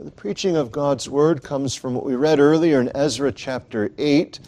[0.00, 4.38] The preaching of God's Word comes from what we read earlier in Ezra chapter 8,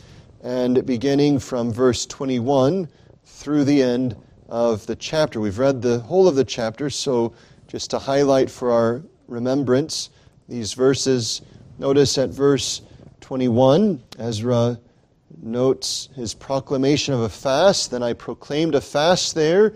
[0.45, 2.89] and beginning from verse 21
[3.25, 4.15] through the end
[4.49, 5.41] of the chapter.
[5.41, 7.33] We've read the whole of the chapter, so
[7.67, 10.11] just to highlight for our remembrance
[10.49, 11.43] these verses,
[11.81, 12.83] notice at verse
[13.21, 14.79] 21, Ezra
[15.43, 17.91] notes his proclamation of a fast.
[17.91, 19.75] Then I proclaimed a fast there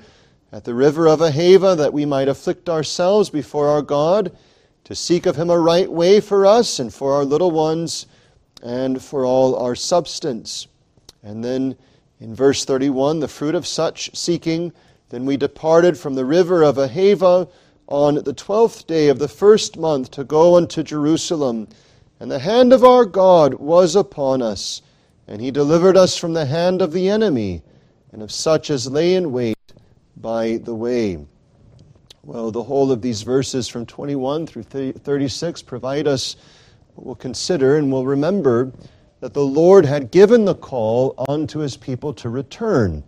[0.52, 4.36] at the river of Ahava that we might afflict ourselves before our God
[4.84, 8.06] to seek of him a right way for us and for our little ones
[8.62, 10.68] and for all our substance.
[11.22, 11.76] And then
[12.20, 14.72] in verse 31, the fruit of such seeking,
[15.08, 17.48] then we departed from the river of Ahava
[17.86, 21.68] on the twelfth day of the first month to go unto Jerusalem.
[22.20, 24.80] And the hand of our God was upon us,
[25.28, 27.62] and he delivered us from the hand of the enemy,
[28.12, 29.58] and of such as lay in wait
[30.16, 31.18] by the way.
[32.26, 36.36] Well, the whole of these verses from 21 through 36 provide us
[36.96, 38.72] we'll consider and we'll remember
[39.20, 43.04] that the Lord had given the call unto his people to return.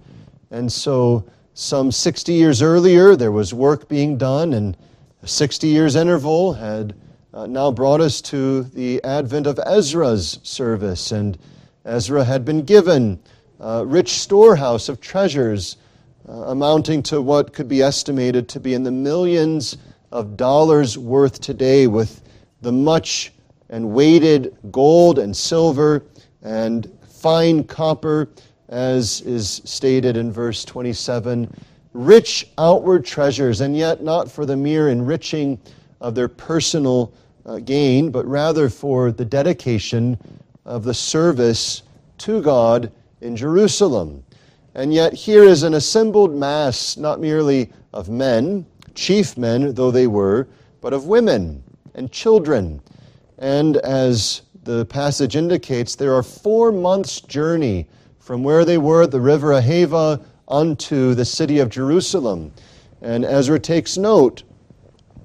[0.50, 1.24] And so,
[1.54, 4.76] some 60 years earlier, there was work being done, and
[5.22, 6.94] a 60 years interval had
[7.32, 11.12] uh, now brought us to the advent of Ezra's service.
[11.12, 11.38] And
[11.86, 13.18] Ezra had been given
[13.60, 15.78] a rich storehouse of treasures
[16.28, 19.76] amounting to what could be estimated to be in the millions
[20.12, 22.22] of dollars worth today, with
[22.62, 23.32] the much
[23.68, 26.04] and weighted gold and silver
[26.42, 28.28] and fine copper,
[28.68, 31.52] as is stated in verse 27.
[31.92, 35.58] Rich outward treasures, and yet not for the mere enriching
[36.00, 37.12] of their personal
[37.46, 40.18] uh, gain, but rather for the dedication
[40.64, 41.82] of the service
[42.18, 44.22] to God in Jerusalem.
[44.76, 50.06] And yet, here is an assembled mass, not merely of men, chief men though they
[50.06, 50.48] were,
[50.82, 52.82] but of women and children.
[53.38, 59.12] And as the passage indicates, there are four months' journey from where they were at
[59.12, 62.52] the river Ahava unto the city of Jerusalem.
[63.00, 64.42] And Ezra takes note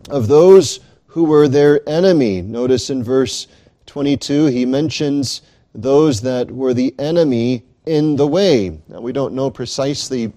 [0.10, 2.42] of those who were their enemy.
[2.42, 3.48] Notice in verse
[3.88, 5.42] 22, he mentions
[5.76, 8.80] those that were the enemy in the way.
[8.88, 10.32] Now, we don't know precisely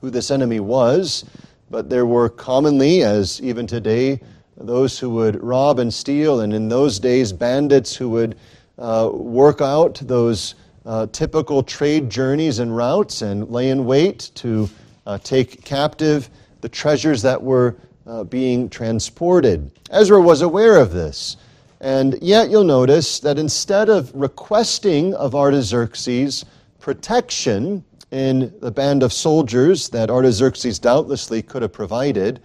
[0.00, 1.24] who this enemy was,
[1.70, 4.20] but there were commonly, as even today,
[4.56, 8.36] those who would rob and steal, and in those days, bandits who would
[8.78, 10.54] uh, work out those
[10.86, 14.68] uh, typical trade journeys and routes and lay in wait to
[15.06, 16.30] uh, take captive
[16.60, 19.70] the treasures that were uh, being transported.
[19.90, 21.36] Ezra was aware of this.
[21.80, 26.44] And yet you'll notice that instead of requesting of Artaxerxes
[26.80, 32.40] protection in the band of soldiers that Artaxerxes doubtlessly could have provided,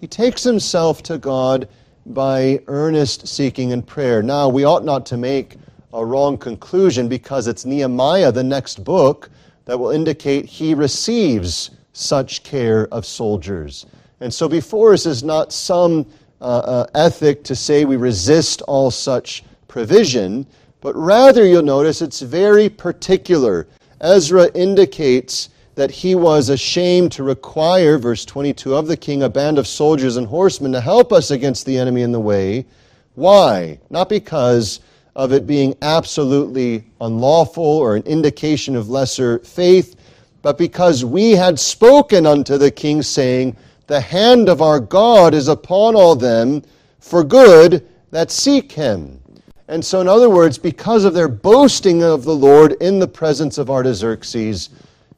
[0.00, 1.68] he takes himself to God
[2.06, 4.22] by earnest seeking and prayer.
[4.22, 5.56] Now, we ought not to make
[5.92, 9.28] a wrong conclusion because it's Nehemiah, the next book,
[9.66, 13.86] that will indicate he receives such care of soldiers.
[14.20, 16.06] And so before us is not some
[16.40, 20.46] uh, uh, ethic to say we resist all such provision,
[20.80, 23.66] but rather you'll notice it's very particular.
[24.00, 29.58] Ezra indicates that he was ashamed to require, verse 22, of the king a band
[29.58, 32.66] of soldiers and horsemen to help us against the enemy in the way.
[33.14, 33.78] Why?
[33.90, 34.80] Not because
[35.16, 39.96] of it being absolutely unlawful or an indication of lesser faith,
[40.42, 43.56] but because we had spoken unto the king, saying,
[43.90, 46.62] the hand of our God is upon all them
[47.00, 49.20] for good that seek him.
[49.66, 53.58] And so, in other words, because of their boasting of the Lord in the presence
[53.58, 54.70] of Artaxerxes,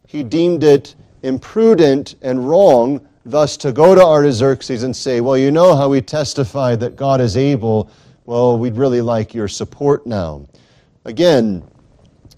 [0.06, 5.50] he deemed it imprudent and wrong thus to go to Artaxerxes and say, Well, you
[5.50, 7.90] know how we testified that God is able.
[8.24, 10.46] Well, we'd really like your support now.
[11.04, 11.62] Again,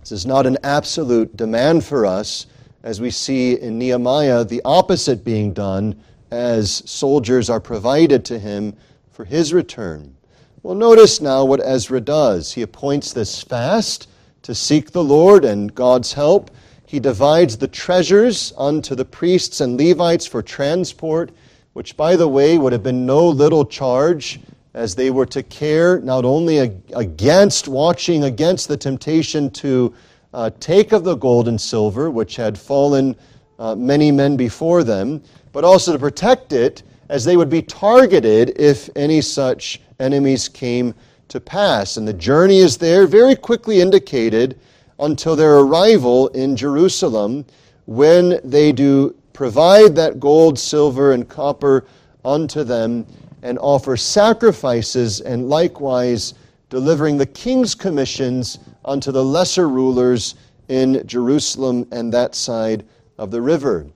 [0.01, 2.47] this is not an absolute demand for us,
[2.83, 5.95] as we see in Nehemiah the opposite being done
[6.35, 8.75] as soldiers are provided to him
[9.11, 10.15] for his return.
[10.63, 12.53] Well, notice now what Ezra does.
[12.53, 14.09] He appoints this fast
[14.43, 16.51] to seek the Lord and God's help.
[16.87, 21.33] He divides the treasures unto the priests and Levites for transport,
[21.73, 24.41] which, by the way, would have been no little charge,
[24.75, 29.95] as they were to care not only against watching against the temptation to
[30.33, 33.15] uh, take of the gold and silver, which had fallen
[33.59, 35.23] uh, many men before them,
[35.55, 40.93] but also to protect it as they would be targeted if any such enemies came
[41.29, 41.97] to pass.
[41.97, 44.59] And the journey is there very quickly indicated
[44.99, 47.47] until their arrival in Jerusalem
[47.87, 51.87] when they do provide that gold, silver, and copper
[52.25, 53.07] unto them.
[53.45, 56.33] and offer sacrifices, and likewise
[56.71, 60.35] delivering the king's commissions unto the lesser rulers
[60.69, 62.87] in Jerusalem and that side
[63.19, 63.87] of the river.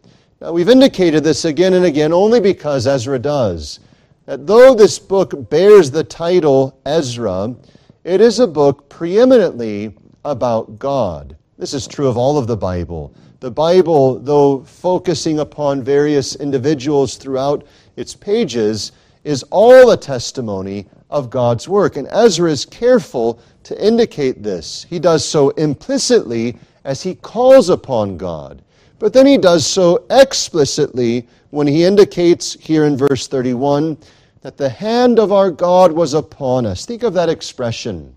[0.40, 3.80] Now, we've indicated this again and again only because Ezra does.
[4.26, 7.56] That though this book bears the title Ezra,
[8.04, 11.36] it is a book preeminently about God.
[11.58, 13.12] This is true of all of the Bible.
[13.40, 18.92] The Bible, though focusing upon various individuals throughout its pages,
[19.24, 21.96] is all a testimony of God's work.
[21.96, 24.86] And Ezra is careful to indicate this.
[24.88, 28.62] He does so implicitly as he calls upon God.
[28.98, 33.96] But then he does so explicitly when he indicates here in verse 31
[34.42, 36.84] that the hand of our God was upon us.
[36.84, 38.14] Think of that expression.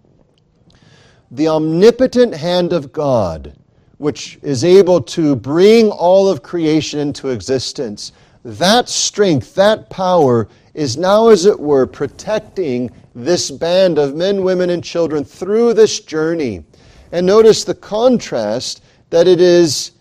[1.32, 3.56] The omnipotent hand of God,
[3.98, 8.12] which is able to bring all of creation into existence,
[8.44, 14.72] that strength, that power is now, as it were, protecting this band of men, women,
[14.72, 16.64] and children through this journey.
[17.12, 19.92] And notice the contrast that it is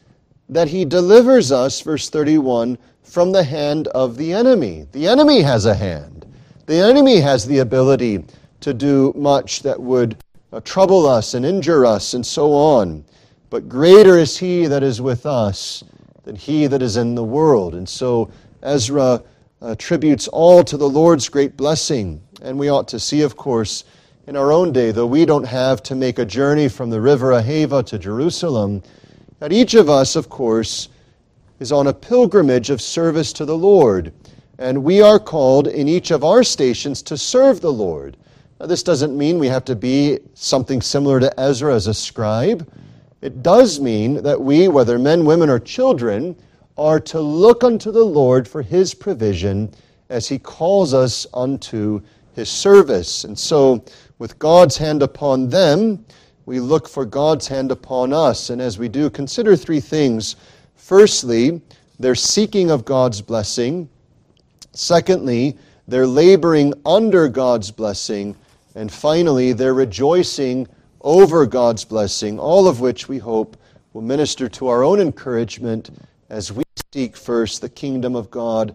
[0.51, 4.87] that he delivers us, verse 31, from the hand of the enemy.
[4.93, 6.27] The enemy has a hand.
[6.67, 8.25] The enemy has the ability
[8.61, 10.17] to do much that would
[10.53, 13.05] uh, trouble us and injure us and so on.
[13.49, 15.85] But greater is he that is with us
[16.25, 17.75] than he that is in the world.
[17.75, 18.31] And so
[18.63, 19.23] Ezra
[19.63, 22.21] attributes all to the Lord's great blessing.
[22.43, 23.85] And we ought to see, of course,
[24.27, 27.31] in our own day, though we don't have to make a journey from the river
[27.31, 28.83] Ahava to Jerusalem,
[29.41, 30.89] that each of us, of course,
[31.59, 34.13] is on a pilgrimage of service to the Lord.
[34.59, 38.17] And we are called in each of our stations to serve the Lord.
[38.61, 42.71] Now, this doesn't mean we have to be something similar to Ezra as a scribe.
[43.23, 46.37] It does mean that we, whether men, women, or children,
[46.77, 49.73] are to look unto the Lord for his provision
[50.11, 52.03] as he calls us unto
[52.35, 53.25] his service.
[53.25, 53.85] And so,
[54.19, 56.05] with God's hand upon them,
[56.51, 58.51] we look for God's hand upon us.
[58.51, 60.35] And as we do, consider three things.
[60.75, 61.63] Firstly,
[62.01, 63.89] their seeking of God's blessing.
[64.73, 65.57] Secondly,
[65.87, 68.35] they're laboring under God's blessing.
[68.75, 70.67] And finally, they're rejoicing
[71.03, 73.57] over God's blessing, all of which we hope
[73.93, 75.91] will minister to our own encouragement
[76.31, 78.75] as we seek first the kingdom of God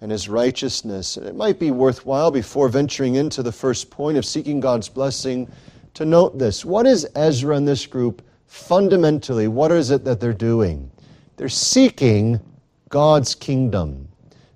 [0.00, 1.16] and his righteousness.
[1.16, 5.50] And it might be worthwhile before venturing into the first point of seeking God's blessing
[5.96, 6.64] to note this.
[6.64, 9.48] What is Ezra and this group fundamentally?
[9.48, 10.90] What is it that they're doing?
[11.36, 12.38] They're seeking
[12.90, 14.06] God's kingdom.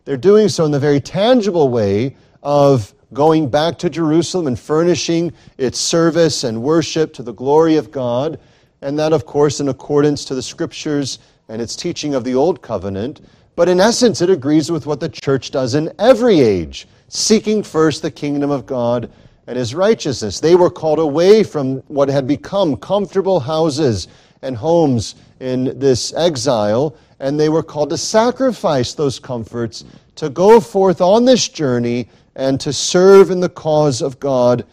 [0.05, 5.33] They're doing so in the very tangible way of going back to Jerusalem and furnishing
[5.57, 8.39] its service and worship to the glory of God.
[8.83, 12.63] And that, of course, in accordance to the scriptures and its teaching of the Old
[12.63, 13.23] Covenant,
[13.57, 18.03] but in essence, it agrees with what the church does in every age, seeking first
[18.03, 19.11] the kingdom of God
[19.51, 20.39] and his righteousness.
[20.39, 24.07] They were called away from what had become comfortable houses
[24.43, 30.61] and homes in this exile, and they were called to sacrifice those comforts, to go
[30.61, 34.65] forth on this journey, and to serve in the cause of God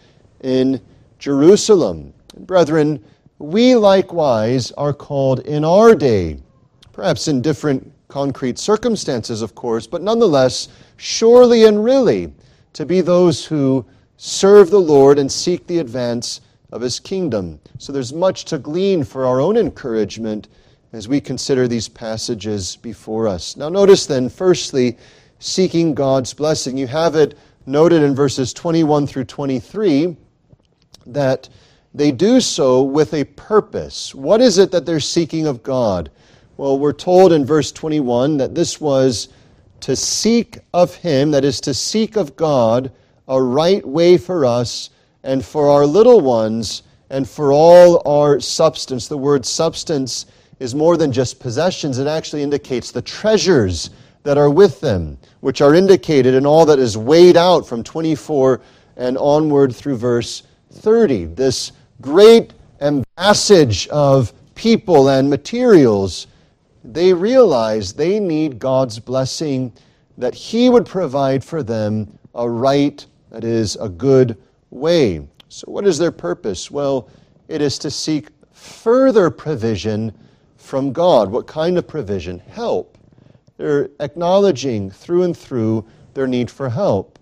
[0.41, 0.79] in
[1.17, 2.13] Jerusalem.
[2.41, 3.03] Brethren,
[3.39, 6.37] we likewise are called in our day
[6.93, 12.31] perhaps in different concrete circumstances, of course, but nonetheless, surely and really,
[12.73, 13.83] to be those who
[14.17, 16.41] serve the Lord and seek the advance
[16.71, 17.59] of His kingdom.
[17.77, 20.47] So there's much to glean for our own encouragement
[20.93, 23.55] as we consider these passages before us.
[23.55, 24.97] Now, notice then, firstly,
[25.39, 26.77] seeking God's blessing.
[26.77, 30.15] You have it noted in verses 21 through 23
[31.05, 31.49] that
[31.93, 34.13] they do so with a purpose.
[34.13, 36.09] What is it that they're seeking of God?
[36.57, 39.29] Well, we're told in verse 21 that this was
[39.81, 42.91] to seek of Him, that is, to seek of God,
[43.27, 44.89] a right way for us
[45.23, 49.07] and for our little ones and for all our substance.
[49.07, 50.25] The word substance
[50.59, 53.91] is more than just possessions, it actually indicates the treasures
[54.23, 58.59] that are with them, which are indicated in all that is weighed out from 24
[58.97, 61.25] and onward through verse 30.
[61.25, 66.27] This great ambassage of people and materials
[66.93, 69.73] they realize they need God's blessing,
[70.17, 74.37] that He would provide for them a right, that is, a good
[74.69, 75.27] way.
[75.49, 76.69] So, what is their purpose?
[76.69, 77.09] Well,
[77.47, 80.13] it is to seek further provision
[80.55, 81.31] from God.
[81.31, 82.39] What kind of provision?
[82.39, 82.97] Help.
[83.57, 87.17] They're acknowledging through and through their need for help.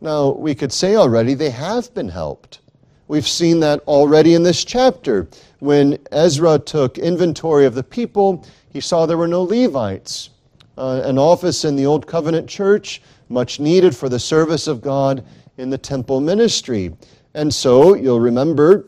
[0.00, 2.60] Now, we could say already they have been helped.
[3.08, 5.28] We've seen that already in this chapter.
[5.58, 10.30] When Ezra took inventory of the people, he saw there were no Levites.
[10.78, 15.24] Uh, an office in the Old Covenant church much needed for the service of God
[15.60, 16.92] in the temple ministry.
[17.34, 18.86] And so you'll remember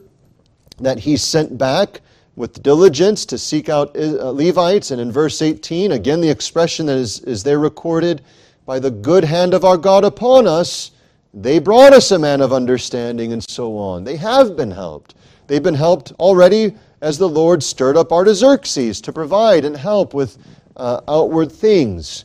[0.78, 2.00] that he sent back
[2.34, 4.90] with diligence to seek out uh, Levites.
[4.90, 8.22] And in verse 18, again, the expression that is, is there recorded
[8.64, 10.92] by the good hand of our God upon us,
[11.34, 14.04] they brought us a man of understanding, and so on.
[14.04, 15.14] They have been helped.
[15.46, 20.38] They've been helped already as the Lord stirred up Artaxerxes to provide and help with
[20.76, 22.24] uh, outward things.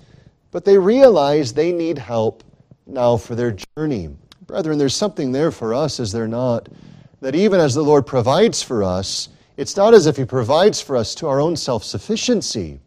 [0.52, 2.44] But they realize they need help
[2.86, 4.10] now for their journey.
[4.48, 6.70] Brethren, there's something there for us, is there not?
[7.20, 9.28] That even as the Lord provides for us,
[9.58, 12.80] it's not as if He provides for us to our own self sufficiency.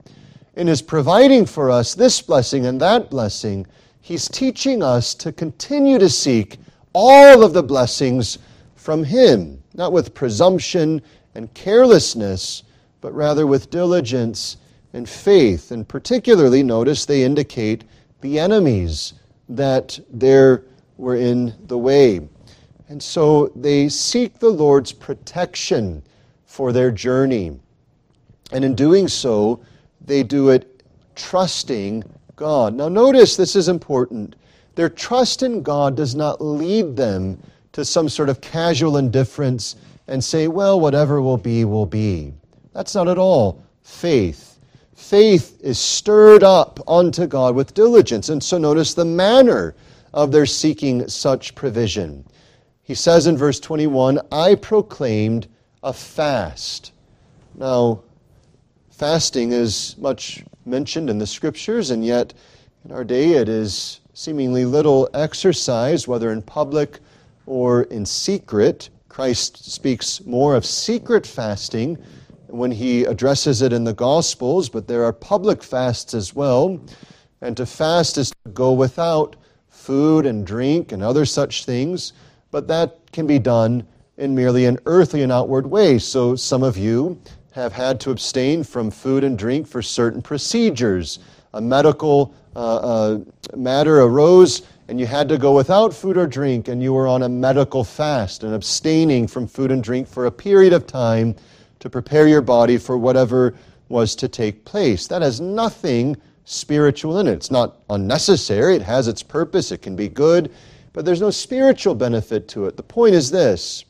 [0.56, 3.66] In His providing for us this blessing and that blessing,
[4.00, 6.56] He's teaching us to continue to seek
[6.94, 8.38] all of the blessings
[8.74, 11.02] from Him, not with presumption
[11.34, 12.62] and carelessness,
[13.02, 14.56] but rather with diligence
[14.94, 15.72] and faith.
[15.72, 17.84] And particularly, notice they indicate
[18.22, 19.12] the enemies
[19.50, 20.64] that there
[21.00, 22.20] were in the way.
[22.88, 26.02] And so they seek the Lord's protection
[26.44, 27.58] for their journey.
[28.52, 29.64] And in doing so,
[30.04, 30.82] they do it
[31.14, 32.04] trusting
[32.36, 32.74] God.
[32.74, 34.36] Now, notice this is important.
[34.74, 37.40] Their trust in God does not lead them
[37.72, 39.76] to some sort of casual indifference
[40.08, 42.32] and say, well, whatever will be, will be.
[42.72, 44.58] That's not at all faith.
[44.94, 48.28] Faith is stirred up unto God with diligence.
[48.28, 49.74] And so notice the manner
[50.12, 52.24] of their seeking such provision.
[52.82, 55.46] He says in verse 21 I proclaimed
[55.82, 56.92] a fast.
[57.54, 58.02] Now,
[58.90, 62.34] fasting is much mentioned in the scriptures, and yet
[62.84, 66.98] in our day it is seemingly little exercise, whether in public
[67.46, 68.90] or in secret.
[69.08, 71.96] Christ speaks more of secret fasting
[72.48, 76.80] when he addresses it in the Gospels, but there are public fasts as well.
[77.40, 79.36] And to fast is to go without
[79.80, 82.12] food and drink and other such things,
[82.50, 83.86] but that can be done
[84.18, 85.98] in merely an earthly and outward way.
[85.98, 87.18] So some of you
[87.52, 91.18] have had to abstain from food and drink for certain procedures.
[91.54, 93.18] A medical uh, uh,
[93.56, 97.22] matter arose, and you had to go without food or drink, and you were on
[97.22, 101.34] a medical fast and abstaining from food and drink for a period of time
[101.80, 103.54] to prepare your body for whatever
[103.88, 105.06] was to take place.
[105.06, 107.32] That has nothing spiritual in it.
[107.32, 110.52] It's not unnecessary, it has its purpose, it can be good,
[110.92, 112.76] but there's no spiritual benefit to it.
[112.76, 113.84] The point is this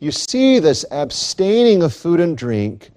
[0.00, 2.90] you see this abstaining of food and drink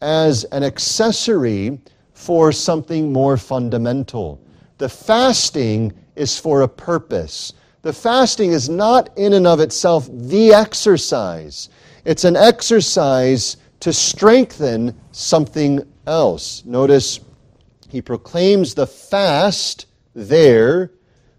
[0.00, 1.78] as an accessory
[2.12, 4.40] for something more fundamental.
[4.78, 7.52] The fasting is for a purpose.
[7.82, 11.68] The fasting is not in and of itself the exercise.
[12.04, 16.64] It's an exercise to strengthen something else.
[16.64, 17.20] Notice
[17.94, 19.86] he proclaims the fast
[20.16, 20.90] there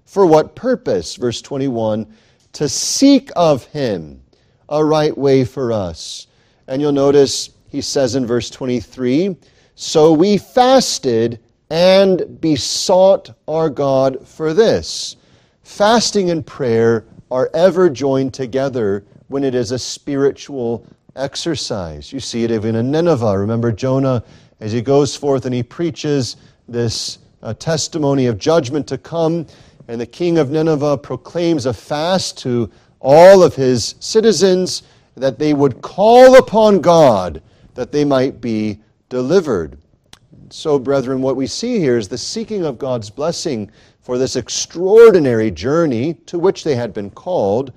[0.06, 1.18] for what purpose?
[1.18, 2.08] Verse 21
[2.54, 4.22] to seek of him
[4.70, 6.28] a right way for us.
[6.70, 9.36] And you'll notice he says in verse 23
[9.76, 15.18] So we fasted and besought our God for this.
[15.64, 22.14] Fasting and prayer are ever joined together when it is a spiritual exercise.
[22.14, 23.38] You see it even in Nineveh.
[23.38, 24.24] Remember Jonah
[24.60, 29.46] as he goes forth and he preaches this uh, testimony of judgment to come,
[29.88, 32.70] and the king of Nineveh proclaims a fast to
[33.00, 34.84] all of his citizens
[35.16, 37.42] that they would call upon God
[37.76, 39.78] that they might be delivered.
[40.50, 43.70] So, brethren, what we see here is the seeking of God's blessing
[44.00, 47.74] for this extraordinary journey to which they had been called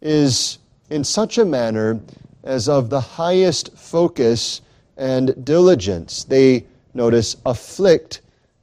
[0.00, 0.58] is
[0.90, 2.00] in such a manner
[2.44, 4.62] as of the highest focus
[4.96, 6.24] and diligence.
[6.24, 8.20] They, notice, afflict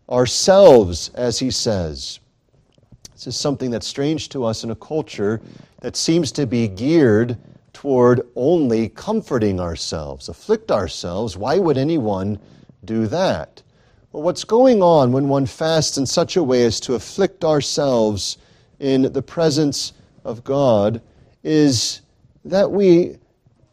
[0.09, 2.19] ourselves, as he says.
[3.13, 5.41] This is something that's strange to us in a culture
[5.81, 7.37] that seems to be geared
[7.73, 11.37] toward only comforting ourselves, afflict ourselves.
[11.37, 12.39] Why would anyone
[12.85, 13.61] do that?
[14.11, 18.37] Well, what's going on when one fasts in such a way as to afflict ourselves
[18.79, 21.01] in the presence of God
[21.43, 22.01] is
[22.45, 23.17] that we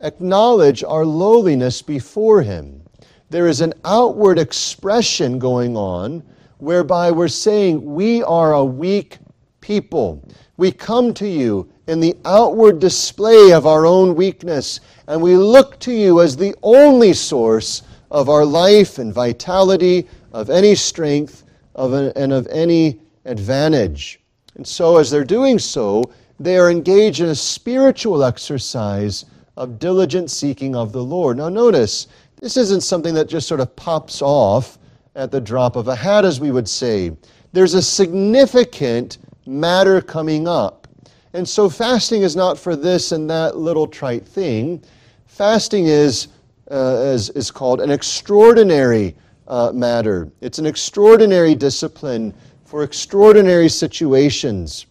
[0.01, 2.83] acknowledge our lowliness before Him.
[3.31, 6.23] There is an outward expression going on
[6.59, 9.19] whereby we're saying, We are a weak
[9.61, 10.27] people.
[10.57, 15.79] We come to you in the outward display of our own weakness, and we look
[15.81, 21.93] to you as the only source of our life and vitality, of any strength, of
[21.93, 24.21] a, and of any advantage.
[24.57, 26.05] And so, as they're doing so,
[26.39, 29.25] they are engaged in a spiritual exercise
[29.61, 31.37] of diligent seeking of the Lord.
[31.37, 32.07] Now, notice,
[32.41, 34.79] this isn't something that just sort of pops off
[35.15, 37.13] at the drop of a hat, as we would say.
[37.53, 40.89] There's a significant matter coming up.
[41.35, 44.83] And so fasting is not for this and that little trite thing.
[45.27, 46.29] Fasting is,
[46.71, 49.15] uh, is, is called an extraordinary
[49.47, 50.33] uh, matter.
[50.41, 52.33] It's an extraordinary discipline
[52.65, 54.87] for extraordinary situations.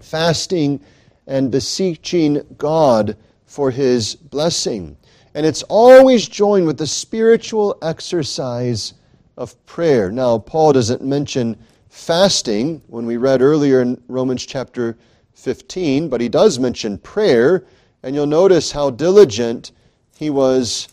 [0.00, 0.78] Fasting
[1.26, 3.16] and beseeching God
[3.48, 4.96] for his blessing.
[5.34, 8.94] And it's always joined with the spiritual exercise
[9.36, 10.12] of prayer.
[10.12, 11.56] Now, Paul doesn't mention
[11.88, 14.96] fasting when we read earlier in Romans chapter
[15.34, 17.64] 15, but he does mention prayer,
[18.02, 19.72] and you'll notice how diligent
[20.16, 20.88] he was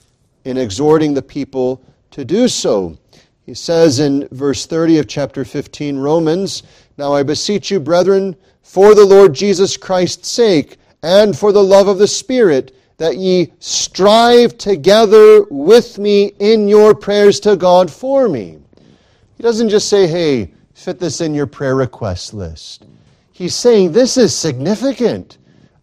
[0.45, 2.97] in exhorting the people to do so.
[3.45, 6.63] He says in verse 30 of chapter 15, Romans,
[6.97, 11.87] Now I beseech you, brethren, for the Lord Jesus Christ's sake, and for the love
[11.87, 18.27] of the Spirit, that ye strive together with me in your prayers to God for
[18.27, 18.57] me.
[19.37, 22.87] He doesn't just say, hey, fit this in your prayer request list.
[23.31, 25.37] He's saying, this is significant.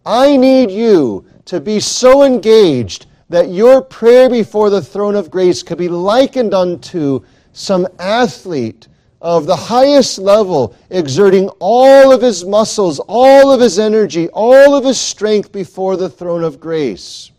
[0.05, 5.63] I need you to be so engaged that your prayer before the throne of grace
[5.63, 8.89] could be likened unto some athlete
[9.23, 14.83] of the highest level, exerting all of his muscles, all of his energy, all of
[14.83, 17.31] his strength before the throne of grace.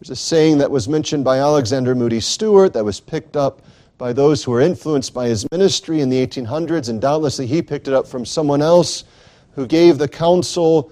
[0.00, 3.60] There's a saying that was mentioned by Alexander Moody Stuart that was picked up
[3.98, 7.86] by those who were influenced by his ministry in the 1800s, and doubtlessly he picked
[7.86, 9.04] it up from someone else
[9.54, 10.90] who gave the counsel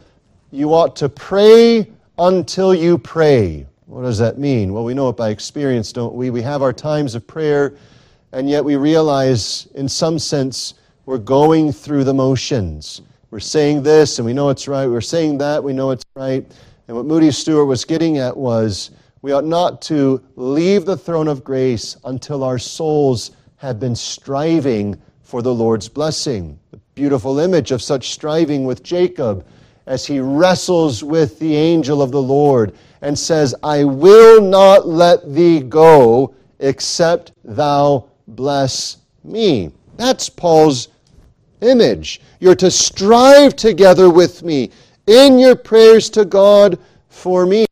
[0.51, 3.67] you ought to pray until you pray.
[3.87, 4.75] What does that mean?
[4.75, 6.29] Well, we know it by experience, don't we?
[6.29, 7.75] We have our times of prayer
[8.33, 10.75] and yet we realize, in some sense,
[11.07, 13.03] we're going through the motions.
[13.31, 14.87] We're saying this, and we know it's right.
[14.87, 16.47] We're saying that, we know it's right.
[16.87, 21.29] And what Moody Stuart was getting at was we ought not to leave the throne
[21.29, 26.59] of grace until our souls have been striving for the Lord's blessing.
[26.71, 29.47] The beautiful image of such striving with Jacob
[29.87, 35.35] as he wrestles with the angel of the Lord and says, I will not let
[35.35, 39.73] thee go except thou bless me.
[39.97, 40.89] That's Paul's
[41.61, 42.21] image.
[42.41, 44.71] You're to strive together with me
[45.07, 47.67] in your prayers to God for me.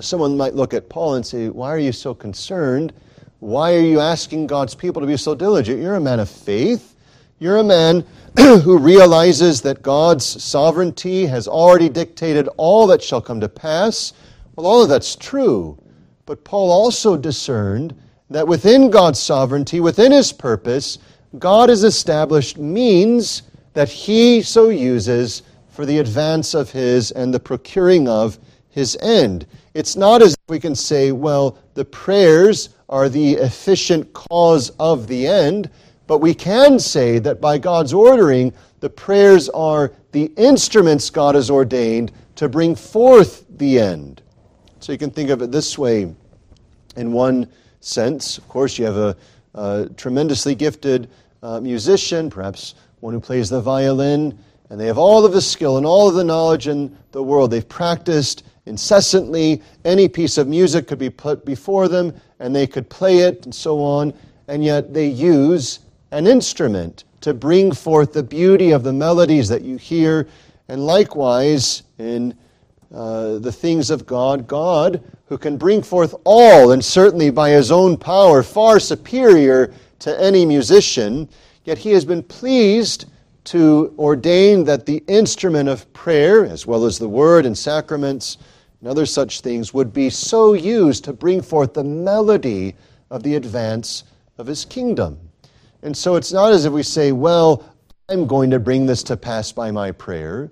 [0.00, 2.92] Someone might look at Paul and say, Why are you so concerned?
[3.40, 5.80] Why are you asking God's people to be so diligent?
[5.80, 6.94] You're a man of faith.
[7.40, 8.04] You're a man
[8.38, 14.12] who realizes that God's sovereignty has already dictated all that shall come to pass.
[14.54, 15.78] Well, all of that's true.
[16.26, 17.94] But Paul also discerned
[18.30, 20.98] that within God's sovereignty, within His purpose,
[21.38, 23.42] God has established means
[23.74, 28.38] that He so uses for the advance of His and the procuring of
[28.70, 29.46] His end.
[29.74, 35.06] It's not as if we can say, well, the prayers are the efficient cause of
[35.06, 35.70] the end,
[36.06, 41.50] but we can say that by God's ordering, the prayers are the instruments God has
[41.50, 44.22] ordained to bring forth the end.
[44.80, 46.14] So you can think of it this way
[46.96, 47.48] in one
[47.80, 48.38] sense.
[48.38, 49.16] Of course, you have a,
[49.54, 51.08] a tremendously gifted
[51.42, 54.38] uh, musician, perhaps one who plays the violin,
[54.70, 57.50] and they have all of the skill and all of the knowledge in the world.
[57.50, 59.62] They've practiced incessantly.
[59.84, 63.54] Any piece of music could be put before them, and they could play it and
[63.54, 64.12] so on,
[64.48, 69.62] and yet they use an instrument to bring forth the beauty of the melodies that
[69.62, 70.28] you hear.
[70.68, 72.34] And likewise, in
[72.92, 77.70] uh, the things of God, God who can bring forth all, and certainly by his
[77.70, 81.28] own power, far superior to any musician,
[81.64, 83.06] yet he has been pleased
[83.44, 88.38] to ordain that the instrument of prayer, as well as the word and sacraments
[88.80, 92.74] and other such things, would be so used to bring forth the melody
[93.10, 94.04] of the advance
[94.38, 95.18] of his kingdom.
[95.82, 97.64] And so it's not as if we say, well,
[98.08, 100.50] I'm going to bring this to pass by my prayer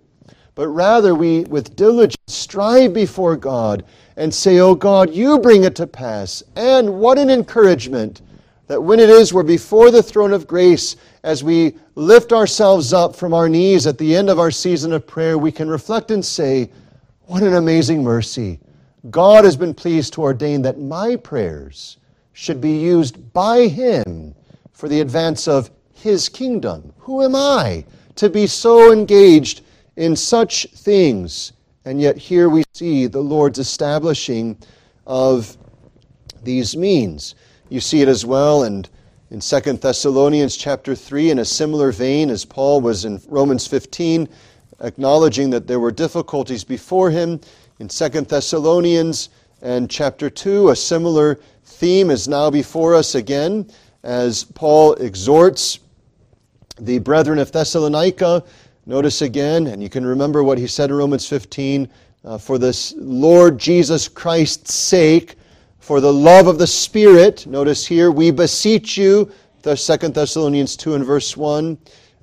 [0.56, 3.84] but rather we with diligence strive before God
[4.16, 6.42] and say, Oh God, you bring it to pass.
[6.56, 8.22] And what an encouragement
[8.66, 13.14] that when it is we're before the throne of grace, as we lift ourselves up
[13.14, 16.24] from our knees at the end of our season of prayer, we can reflect and
[16.24, 16.70] say,
[17.26, 18.58] What an amazing mercy.
[19.10, 21.98] God has been pleased to ordain that my prayers
[22.32, 24.34] should be used by Him
[24.72, 26.94] for the advance of His kingdom.
[26.98, 27.84] Who am I
[28.16, 29.60] to be so engaged
[29.96, 31.52] in such things.
[31.84, 34.58] And yet here we see the Lord's establishing
[35.06, 35.56] of
[36.42, 37.34] these means.
[37.68, 38.88] You see it as well and
[39.30, 44.28] in 2 Thessalonians chapter 3 in a similar vein as Paul was in Romans 15
[44.80, 47.40] acknowledging that there were difficulties before him
[47.80, 49.30] in 2 Thessalonians
[49.62, 53.68] and chapter 2 a similar theme is now before us again
[54.04, 55.80] as Paul exhorts
[56.78, 58.44] the brethren of Thessalonica.
[58.88, 61.90] Notice again, and you can remember what he said in Romans 15
[62.24, 65.34] uh, for this Lord Jesus Christ's sake,
[65.80, 67.48] for the love of the Spirit.
[67.48, 69.28] Notice here, we beseech you,
[69.62, 71.76] the 2 Thessalonians 2 and verse 1.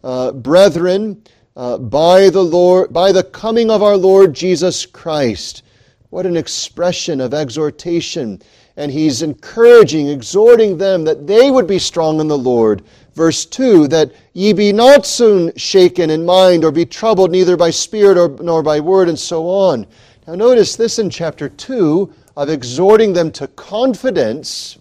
[0.05, 1.21] Uh, brethren,
[1.57, 5.63] uh, by the Lord, by the coming of our Lord Jesus Christ.
[6.11, 8.41] What an expression of exhortation.
[8.77, 12.83] And he's encouraging, exhorting them that they would be strong in the Lord.
[13.13, 17.69] Verse 2 that ye be not soon shaken in mind or be troubled neither by
[17.69, 19.85] spirit or, nor by word, and so on.
[20.27, 24.77] Now, notice this in chapter 2 of exhorting them to confidence,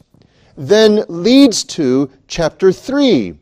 [0.56, 3.36] then leads to chapter 3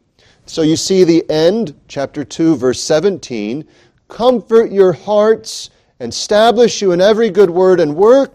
[0.51, 3.65] so you see the end, chapter 2, verse 17.
[4.09, 8.35] Comfort your hearts and establish you in every good word and work.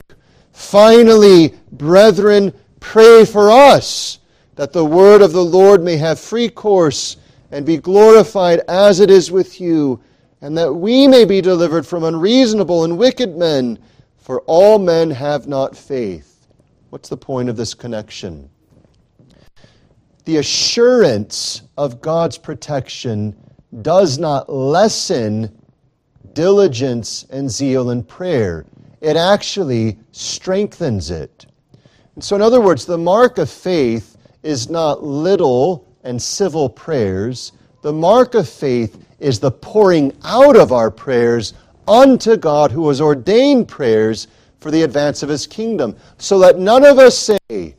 [0.53, 4.19] Finally, brethren, pray for us
[4.55, 7.17] that the word of the Lord may have free course
[7.51, 9.99] and be glorified as it is with you,
[10.41, 13.79] and that we may be delivered from unreasonable and wicked men,
[14.17, 16.47] for all men have not faith.
[16.89, 18.49] What's the point of this connection?
[20.25, 23.35] the assurance of God's protection
[23.81, 25.55] does not lessen
[26.33, 28.65] diligence and zeal in prayer.
[29.01, 31.45] It actually strengthens it.
[32.15, 34.14] And so, in other words, the mark of faith
[34.45, 37.51] is not little and civil prayers.
[37.81, 41.55] The mark of faith is the pouring out of our prayers
[41.87, 44.27] unto God who has ordained prayers
[44.59, 45.95] for the advance of his kingdom.
[46.19, 47.75] So let none of us say,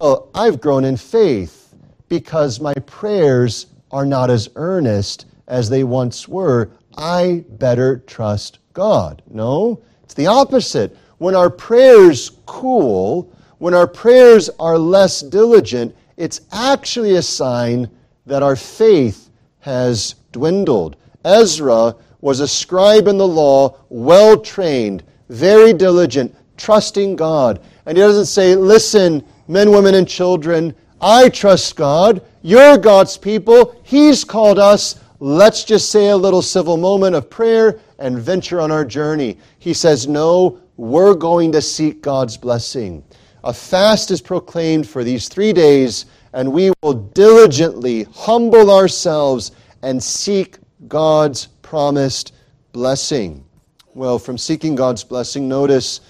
[0.00, 1.74] Well, I've grown in faith
[2.08, 6.70] because my prayers are not as earnest as they once were.
[6.96, 9.22] I better trust God.
[9.30, 10.96] No, it's the opposite.
[11.18, 13.32] When our prayers cool,
[13.64, 17.88] when our prayers are less diligent, it's actually a sign
[18.26, 20.96] that our faith has dwindled.
[21.24, 27.58] Ezra was a scribe in the law, well trained, very diligent, trusting God.
[27.86, 32.20] And he doesn't say, Listen, men, women, and children, I trust God.
[32.42, 33.80] You're God's people.
[33.82, 35.00] He's called us.
[35.20, 39.38] Let's just say a little civil moment of prayer and venture on our journey.
[39.58, 43.02] He says, No, we're going to seek God's blessing.
[43.44, 49.52] A fast is proclaimed for these three days, and we will diligently humble ourselves
[49.82, 50.56] and seek
[50.88, 52.32] God's promised
[52.72, 53.44] blessing.
[53.92, 56.00] Well, from seeking God's blessing, notice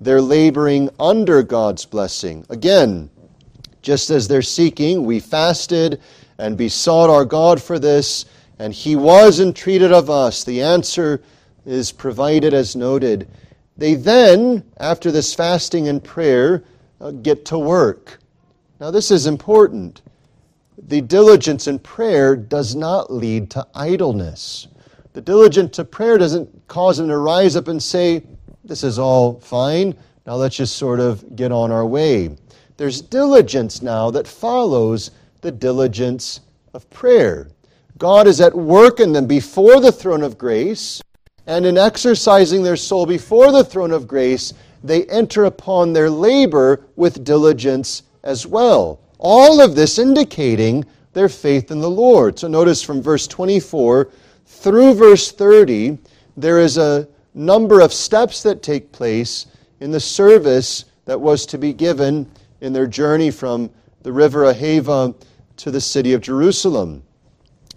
[0.00, 2.44] they're laboring under God's blessing.
[2.50, 3.08] Again,
[3.80, 6.00] just as they're seeking, we fasted
[6.38, 8.24] and besought our God for this,
[8.58, 10.42] and He was entreated of us.
[10.42, 11.22] The answer
[11.64, 13.28] is provided as noted.
[13.76, 16.64] They then, after this fasting and prayer,
[17.02, 18.20] Uh, get to work.
[18.78, 20.02] Now, this is important.
[20.86, 24.68] The diligence in prayer does not lead to idleness.
[25.12, 28.22] The diligence to prayer doesn't cause them to rise up and say,
[28.62, 29.96] This is all fine.
[30.26, 32.36] Now let's just sort of get on our way.
[32.76, 35.10] There's diligence now that follows
[35.40, 36.38] the diligence
[36.72, 37.48] of prayer.
[37.98, 41.02] God is at work in them before the throne of grace,
[41.48, 46.84] and in exercising their soul before the throne of grace, they enter upon their labor
[46.96, 49.00] with diligence as well.
[49.18, 52.38] All of this indicating their faith in the Lord.
[52.38, 54.10] So notice from verse 24
[54.46, 55.98] through verse 30,
[56.36, 59.46] there is a number of steps that take place
[59.80, 63.70] in the service that was to be given in their journey from
[64.02, 65.14] the river Ahava
[65.56, 67.02] to the city of Jerusalem.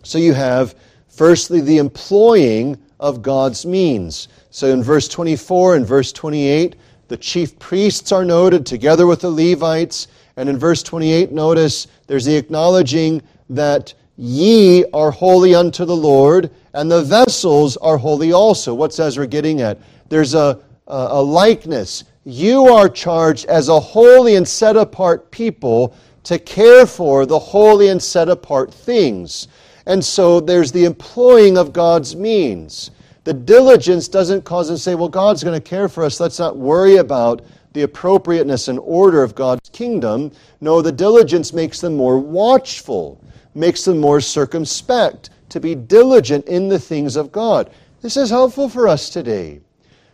[0.04, 0.76] So you have,
[1.08, 4.28] firstly, the employing of God's means.
[4.52, 6.76] So in verse 24 and verse 28,
[7.08, 10.08] the chief priests are noted together with the Levites.
[10.38, 16.50] And in verse 28, notice there's the acknowledging that ye are holy unto the Lord,
[16.74, 18.74] and the vessels are holy also.
[18.74, 19.80] What's Ezra getting at?
[20.10, 25.96] There's a, a, a likeness you are charged as a holy and set apart people
[26.24, 29.48] to care for the holy and set apart things.
[29.86, 32.90] And so there's the employing of God's means.
[33.26, 36.20] The diligence doesn't cause us to say, well, God's going to care for us.
[36.20, 37.42] Let's not worry about
[37.74, 40.32] the appropriateness and order of God's kingdom.
[40.62, 43.20] No, the diligence makes them more watchful,
[43.56, 47.72] makes them more circumspect, to be diligent in the things of God.
[48.02, 49.60] This is helpful for us today.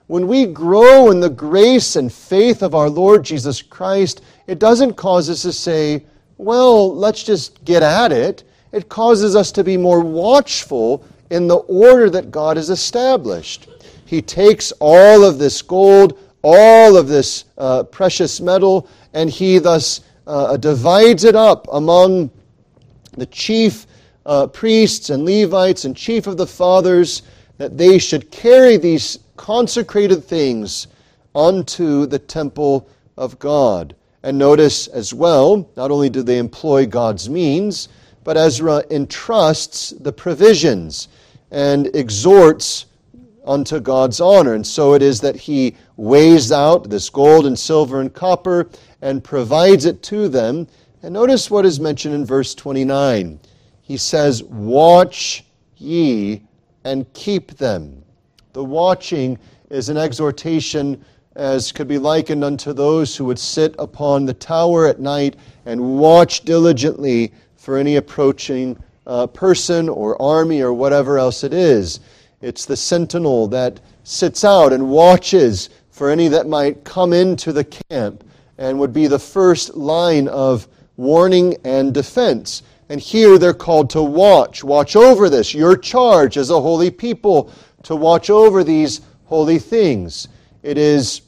[0.07, 4.93] When we grow in the grace and faith of our Lord Jesus Christ, it doesn't
[4.93, 6.05] cause us to say,
[6.37, 8.45] well, let's just get at it.
[8.71, 13.67] It causes us to be more watchful in the order that God has established.
[14.05, 20.01] He takes all of this gold, all of this uh, precious metal, and he thus
[20.27, 22.29] uh, divides it up among
[23.13, 23.87] the chief
[24.25, 27.21] uh, priests and Levites and chief of the fathers
[27.57, 30.87] that they should carry these consecrated things
[31.33, 33.95] unto the temple of God.
[34.23, 37.87] And notice as well, not only do they employ God's means,
[38.25, 41.07] but Ezra entrusts the provisions
[41.51, 42.85] and exhorts
[43.45, 44.53] unto God's honor.
[44.53, 48.69] And so it is that he weighs out this gold and silver and copper
[49.01, 50.67] and provides it to them.
[51.03, 53.39] And notice what is mentioned in verse 29.
[53.81, 55.43] He says, Watch
[55.77, 56.43] ye
[56.83, 58.03] and keep them.
[58.53, 59.37] The watching
[59.69, 61.03] is an exhortation
[61.35, 65.97] as could be likened unto those who would sit upon the tower at night and
[65.97, 71.99] watch diligently for any approaching uh, person or army or whatever else it is.
[72.41, 77.63] It's the sentinel that sits out and watches for any that might come into the
[77.63, 78.23] camp
[78.57, 82.63] and would be the first line of warning and defense.
[82.89, 84.63] And here they're called to watch.
[84.63, 85.53] Watch over this.
[85.53, 87.51] Your charge as a holy people
[87.83, 90.27] to watch over these holy things.
[90.63, 91.21] It is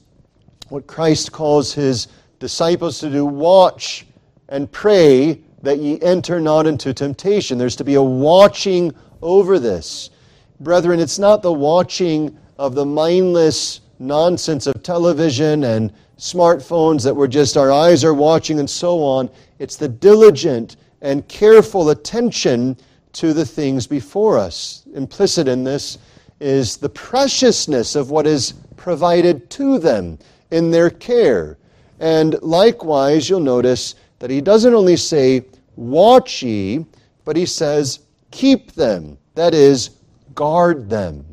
[0.69, 2.07] what Christ calls his
[2.39, 4.05] disciples to do watch
[4.49, 7.57] and pray that ye enter not into temptation.
[7.57, 10.11] There's to be a watching over this.
[10.59, 17.27] Brethren, it's not the watching of the mindless nonsense of television and smartphones that we're
[17.27, 19.29] just, our eyes are watching and so on.
[19.59, 22.77] It's the diligent and careful attention
[23.13, 24.83] to the things before us.
[24.93, 25.97] Implicit in this
[26.39, 30.19] is the preciousness of what is provided to them
[30.51, 31.57] in their care.
[31.99, 36.85] And likewise, you'll notice that he doesn't only say, Watch ye,
[37.25, 37.99] but he says,
[38.31, 39.17] Keep them.
[39.35, 39.91] That is,
[40.35, 41.25] guard them.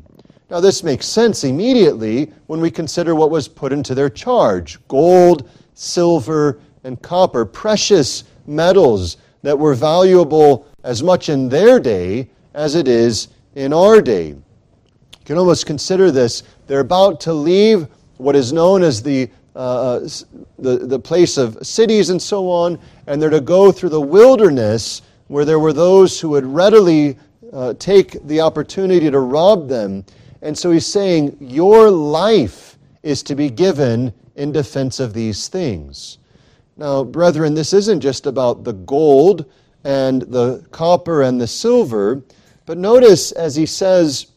[0.49, 5.49] Now, this makes sense immediately when we consider what was put into their charge gold,
[5.75, 12.87] silver, and copper, precious metals that were valuable as much in their day as it
[12.87, 14.27] is in our day.
[14.27, 19.99] You can almost consider this they're about to leave what is known as the, uh,
[20.59, 25.01] the, the place of cities and so on, and they're to go through the wilderness
[25.27, 27.17] where there were those who would readily
[27.53, 30.05] uh, take the opportunity to rob them.
[30.41, 36.17] And so he's saying, Your life is to be given in defense of these things.
[36.77, 39.45] Now, brethren, this isn't just about the gold
[39.83, 42.21] and the copper and the silver,
[42.65, 44.27] but notice as he says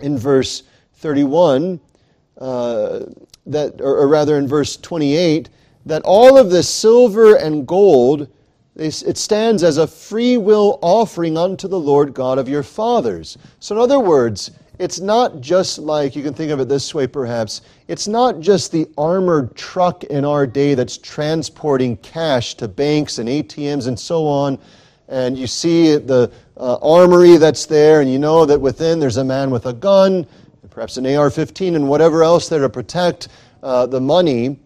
[0.00, 0.62] in verse
[0.94, 1.80] 31,
[2.38, 3.00] uh,
[3.46, 5.48] that, or, or rather in verse 28,
[5.86, 8.28] that all of the silver and gold
[8.78, 13.38] it stands as a free will offering unto the Lord God of your fathers.
[13.58, 17.06] So, in other words, it's not just like, you can think of it this way
[17.06, 23.18] perhaps, it's not just the armored truck in our day that's transporting cash to banks
[23.18, 24.58] and ATMs and so on,
[25.08, 29.24] and you see the uh, armory that's there, and you know that within there's a
[29.24, 30.26] man with a gun,
[30.76, 33.28] perhaps an AR 15, and whatever else there to protect
[33.62, 34.58] uh, the money.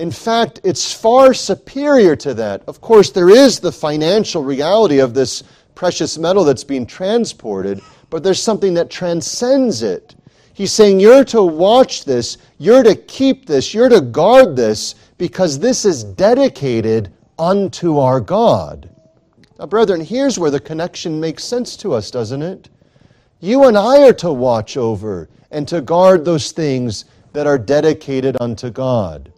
[0.00, 2.64] In fact, it's far superior to that.
[2.66, 5.44] Of course, there is the financial reality of this
[5.76, 10.16] precious metal that's being transported, but there's something that transcends it.
[10.54, 15.56] He's saying, You're to watch this, you're to keep this, you're to guard this, because
[15.56, 18.90] this is dedicated unto our God.
[19.60, 22.70] Now, brethren, here's where the connection makes sense to us, doesn't it?
[23.40, 28.36] You and I are to watch over and to guard those things that are dedicated
[28.40, 29.32] unto God.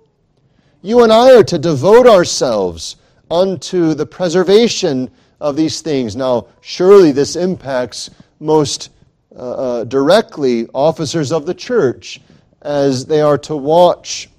[0.83, 2.97] You and I are to devote ourselves
[3.31, 5.11] unto the preservation
[5.41, 6.17] of these things.
[6.17, 8.91] Now, surely this impacts most
[9.37, 12.21] uh, uh, directly officers of the church
[12.63, 14.31] as they are to watch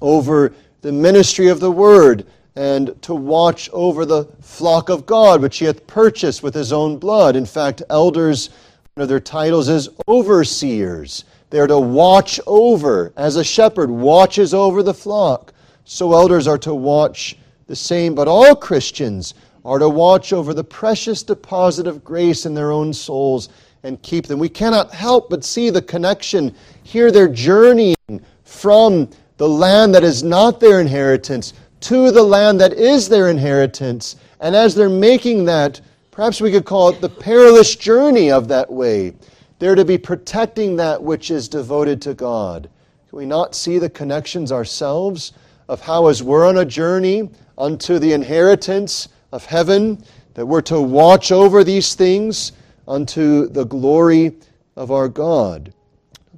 [0.00, 5.58] over the ministry of the word and to watch over the flock of God, which
[5.58, 7.36] he hath purchased with his own blood.
[7.36, 8.50] In fact, elders,
[8.98, 11.24] one of their titles is overseers.
[11.50, 15.52] They are to watch over, as a shepherd watches over the flock.
[15.84, 19.34] So elders are to watch the same, but all Christians
[19.64, 23.50] are to watch over the precious deposit of grace in their own souls
[23.84, 24.40] and keep them.
[24.40, 26.52] We cannot help but see the connection.
[26.82, 27.94] Here they're journeying
[28.42, 34.16] from the land that is not their inheritance to the land that is their inheritance.
[34.40, 35.80] And as they're making that,
[36.18, 39.14] perhaps we could call it the perilous journey of that way.
[39.60, 42.68] They're to be protecting that which is devoted to God.
[43.08, 45.32] Can we not see the connections ourselves
[45.68, 50.02] of how, as we're on a journey unto the inheritance of heaven,
[50.34, 52.50] that we're to watch over these things
[52.88, 54.38] unto the glory
[54.74, 55.72] of our God?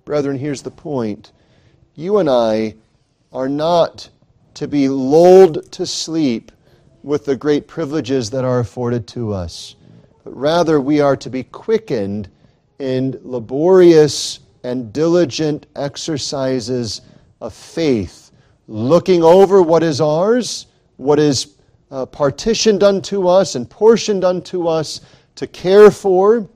[0.05, 1.33] Brethren, here's the point.
[1.95, 2.75] You and I
[3.33, 4.11] are not
[4.53, 6.53] to be lulled to sleep
[7.03, 9.77] with the great privileges that are afforded to us.
[10.25, 12.29] but rather we are to be quickened
[12.79, 17.01] in laborious and diligent exercises
[17.41, 18.33] of faith,
[18.69, 21.55] looking over what is ours, what is
[21.91, 25.01] uh, partitioned unto us and portioned unto us
[25.35, 26.49] to care for,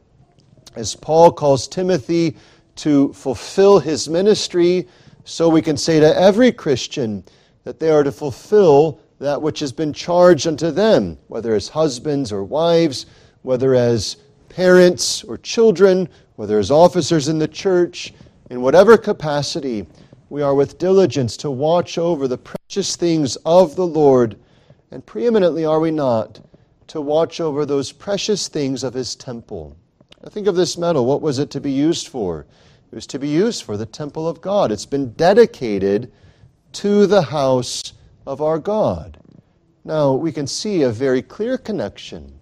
[0.77, 2.37] as Paul calls Timothy
[2.77, 4.87] to fulfill his ministry,
[5.25, 7.25] so we can say to every Christian
[7.65, 12.33] that they are to fulfill that which has been charged unto them, whether as husbands
[12.33, 13.07] or wives,
[13.43, 14.17] whether as
[14.49, 18.13] parents or children, whether as officers in the church,
[18.51, 19.87] in whatever capacity,
[20.31, 24.37] we are with diligence to watch over the precious things of the Lord,
[24.91, 26.41] and preeminently are we not,
[26.89, 29.77] to watch over those precious things of his temple.
[30.23, 31.07] Now think of this metal.
[31.07, 32.47] What was it to be used for?
[32.91, 34.73] It was to be used for the temple of God.
[34.73, 36.13] It's been dedicated
[36.75, 37.93] to the house
[38.27, 39.19] of our God.
[39.85, 42.33] Now, we can see a very clear connection.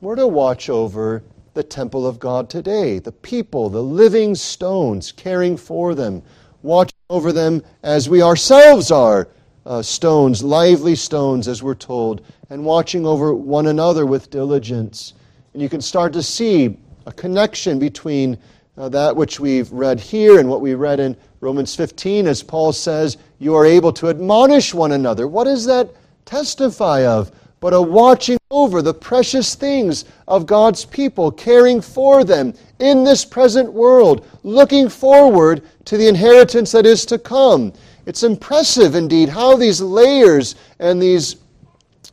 [0.00, 1.22] We're to watch over
[1.54, 6.22] the temple of God today, the people, the living stones, caring for them,
[6.62, 9.28] watching over them as we ourselves are
[9.64, 15.14] uh, stones, lively stones, as we're told, and watching over one another with diligence.
[15.54, 16.76] And you can start to see
[17.06, 18.38] a connection between
[18.78, 22.72] uh, that which we've read here and what we read in Romans 15, as Paul
[22.72, 25.28] says, you are able to admonish one another.
[25.28, 25.90] What does that
[26.24, 27.30] testify of?
[27.60, 33.24] But a watching over the precious things of God's people, caring for them in this
[33.24, 37.72] present world, looking forward to the inheritance that is to come.
[38.04, 41.36] It's impressive indeed how these layers and these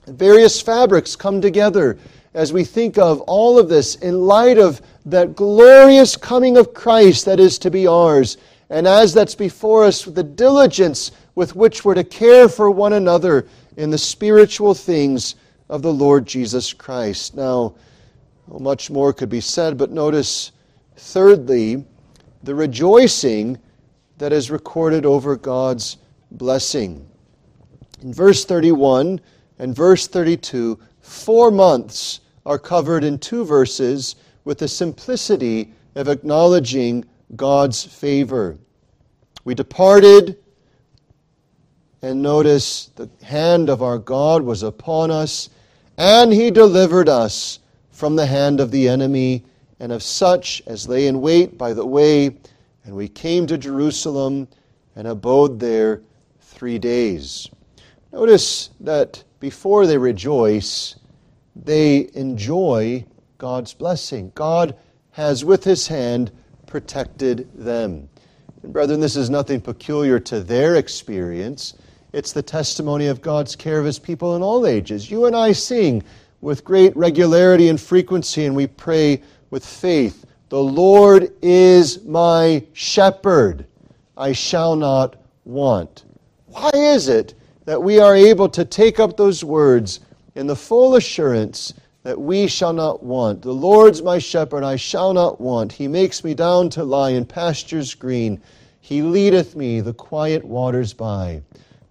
[0.08, 1.98] various fabrics come together
[2.34, 7.26] as we think of all of this in light of that glorious coming of Christ
[7.26, 8.38] that is to be ours.
[8.70, 13.48] And as that's before us, the diligence with which we're to care for one another
[13.78, 15.36] in the spiritual things
[15.70, 17.36] of the Lord Jesus Christ.
[17.36, 17.76] Now,
[18.48, 20.52] much more could be said, but notice,
[20.96, 21.84] thirdly,
[22.44, 23.58] the rejoicing
[24.18, 25.98] that is recorded over God's
[26.32, 27.08] blessing.
[28.02, 29.20] In verse 31
[29.60, 37.06] and verse 32, four months are covered in two verses with the simplicity of acknowledging
[37.36, 38.58] God's favor.
[39.46, 40.38] We departed,
[42.02, 45.50] and notice the hand of our God was upon us,
[45.98, 47.60] and he delivered us
[47.92, 49.46] from the hand of the enemy
[49.80, 52.38] and of such as lay in wait by the way.
[52.86, 54.48] And we came to Jerusalem
[54.96, 56.02] and abode there
[56.42, 57.50] three days.
[58.12, 60.96] Notice that before they rejoice,
[61.56, 63.06] they enjoy
[63.44, 64.32] God's blessing.
[64.36, 64.74] God
[65.12, 66.32] has, with his hand,
[66.66, 68.08] protected them.
[68.64, 71.74] And, brethren, this is nothing peculiar to their experience.
[72.14, 75.12] It's the testimony of God's care of his people in all ages.
[75.12, 76.04] You and I sing
[76.40, 83.66] with great regularity and frequency, and we pray with faith The Lord is my shepherd,
[84.16, 86.06] I shall not want.
[86.48, 87.34] Why is it
[87.66, 90.00] that we are able to take up those words
[90.34, 91.74] in the full assurance
[92.04, 93.42] that we shall not want.
[93.42, 95.72] The Lord's my shepherd, I shall not want.
[95.72, 98.42] He makes me down to lie in pastures green.
[98.82, 101.42] He leadeth me the quiet waters by.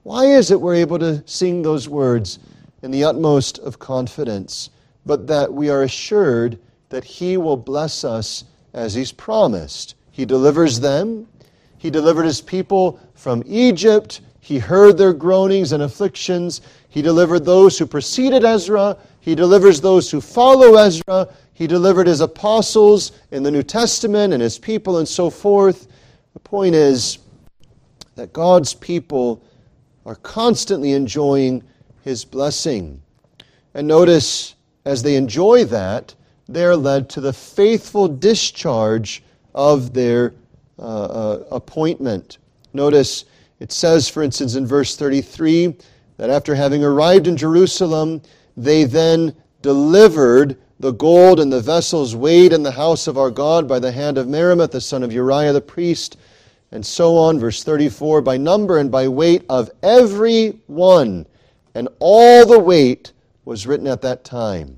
[0.03, 2.39] Why is it we're able to sing those words
[2.83, 4.69] in the utmost of confidence,
[5.07, 6.59] but that we are assured
[6.91, 8.45] that He will bless us
[8.75, 9.95] as He's promised?
[10.11, 11.27] He delivers them.
[11.79, 14.21] He delivered His people from Egypt.
[14.41, 16.61] He heard their groanings and afflictions.
[16.91, 18.99] He delivered those who preceded Ezra.
[19.23, 21.29] He delivers those who follow Ezra.
[21.55, 25.87] He delivered his apostles in the New Testament and his people and so forth.
[26.33, 27.19] The point is
[28.17, 29.41] that God's people
[30.05, 31.63] are constantly enjoying
[32.03, 33.01] his blessing.
[33.75, 36.17] And notice, as they enjoy that,
[36.49, 39.23] they're led to the faithful discharge
[39.55, 40.35] of their
[40.81, 42.39] uh, uh, appointment.
[42.73, 43.25] Notice
[43.61, 45.77] it says, for instance, in verse 33,
[46.17, 48.21] that after having arrived in Jerusalem,
[48.57, 53.69] they then delivered the gold and the vessels weighed in the house of our God
[53.69, 56.17] by the hand of Meremoth, the son of Uriah the priest,
[56.73, 57.39] and so on.
[57.39, 61.27] Verse 34 by number and by weight of every one,
[61.75, 63.13] and all the weight
[63.45, 64.77] was written at that time.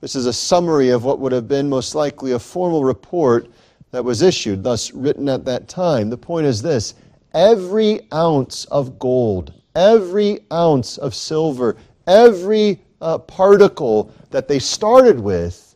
[0.00, 3.48] This is a summary of what would have been most likely a formal report
[3.90, 6.10] that was issued, thus written at that time.
[6.10, 6.94] The point is this
[7.34, 11.76] every ounce of gold every ounce of silver,
[12.06, 15.74] every uh, particle that they started with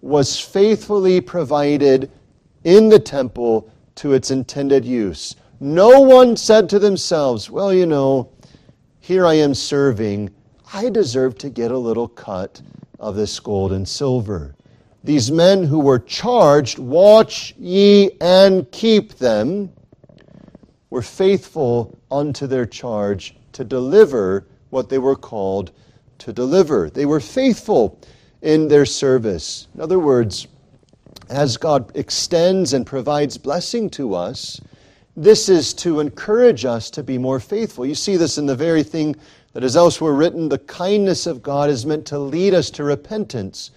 [0.00, 2.10] was faithfully provided
[2.64, 5.36] in the temple to its intended use.
[5.60, 8.30] No one said to themselves, Well, you know,
[9.00, 10.30] here I am serving.
[10.72, 12.60] I deserve to get a little cut
[12.98, 14.54] of this gold and silver.
[15.04, 19.70] these men who were charged, Watch ye and keep them,
[20.90, 25.72] were faithful unto their charge to deliver what they were called
[26.24, 26.88] to deliver.
[26.88, 28.00] They were faithful
[28.40, 29.68] in their service.
[29.74, 30.48] In other words,
[31.28, 34.58] as God extends and provides blessing to us,
[35.16, 37.84] this is to encourage us to be more faithful.
[37.84, 39.14] You see this in the very thing
[39.52, 43.70] that is elsewhere written the kindness of God is meant to lead us to repentance.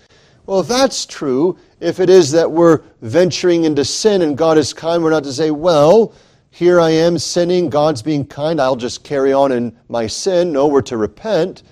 [0.46, 4.74] Well, if that's true, if it is that we're venturing into sin and God is
[4.74, 6.14] kind, we're not to say, well,
[6.50, 10.54] here I am sinning, God's being kind, I'll just carry on in my sin.
[10.54, 11.64] No, we're to repent.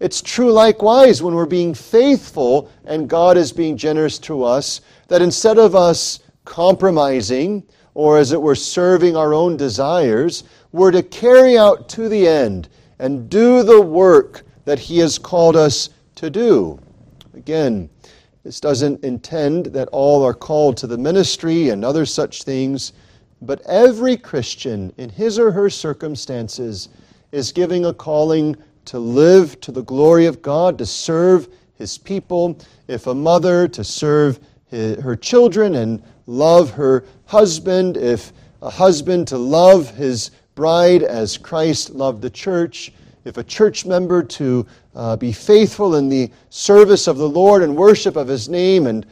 [0.00, 5.22] It's true likewise when we're being faithful and God is being generous to us, that
[5.22, 11.58] instead of us compromising, or as it were, serving our own desires, we're to carry
[11.58, 12.68] out to the end
[12.98, 16.78] and do the work that He has called us to do.
[17.34, 17.88] Again,
[18.44, 22.92] this doesn't intend that all are called to the ministry and other such things,
[23.42, 26.88] but every Christian in his or her circumstances
[27.30, 28.56] is giving a calling
[28.88, 32.58] to live to the glory of God, to serve His people.
[32.86, 38.32] If a mother, to serve her children and love her husband, if
[38.62, 42.92] a husband to love his bride as Christ loved the church,
[43.24, 47.76] if a church member to uh, be faithful in the service of the Lord and
[47.76, 49.06] worship of his name, and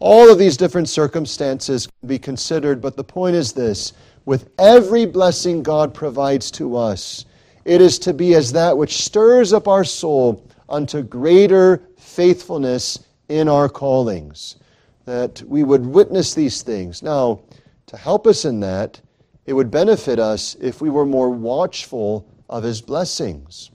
[0.00, 2.80] all of these different circumstances can be considered.
[2.80, 3.92] But the point is this
[4.24, 7.26] with every blessing God provides to us,
[7.64, 13.48] it is to be as that which stirs up our soul unto greater faithfulness in
[13.48, 14.56] our callings
[15.04, 17.02] that we would witness these things.
[17.02, 17.40] Now,
[17.86, 19.00] to help us in that,
[19.46, 23.70] it would benefit us if we were more watchful of His blessings.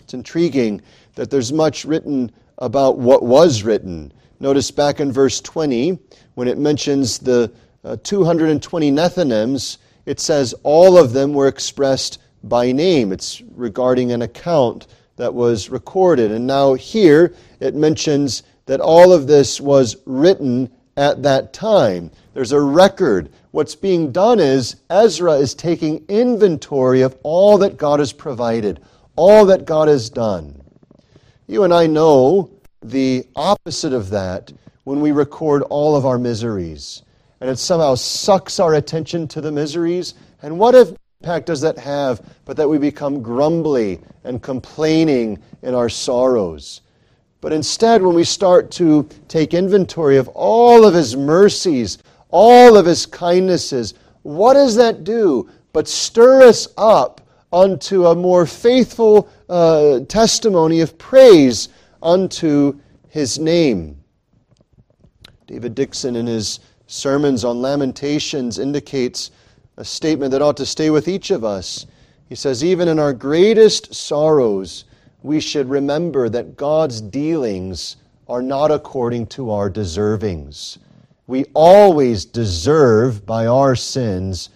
[0.00, 0.80] It's intriguing
[1.14, 4.12] that there's much written about what was written.
[4.40, 5.98] Notice back in verse 20,
[6.34, 7.52] when it mentions the
[7.84, 13.12] uh, 220 Nethinims, it says all of them were expressed by name.
[13.12, 16.30] It's regarding an account that was recorded.
[16.30, 22.10] And now here it mentions that all of this was written at that time.
[22.34, 23.30] There's a record.
[23.50, 28.82] What's being done is Ezra is taking inventory of all that God has provided,
[29.14, 30.60] all that God has done.
[31.46, 32.50] You and I know
[32.82, 34.52] the opposite of that
[34.84, 37.02] when we record all of our miseries.
[37.40, 40.14] And it somehow sucks our attention to the miseries.
[40.42, 40.74] And what
[41.20, 46.82] impact does that have but that we become grumbly and complaining in our sorrows?
[47.40, 51.98] But instead, when we start to take inventory of all of His mercies,
[52.30, 57.20] all of His kindnesses, what does that do but stir us up
[57.52, 61.68] unto a more faithful uh, testimony of praise
[62.02, 63.96] unto His name?
[65.46, 66.58] David Dixon, in his
[66.88, 69.30] sermons on Lamentations, indicates
[69.76, 71.86] a statement that ought to stay with each of us.
[72.28, 74.84] He says, Even in our greatest sorrows,
[75.22, 77.96] we should remember that God's dealings
[78.28, 80.78] are not according to our deservings.
[81.26, 84.50] We always deserve, by our sins,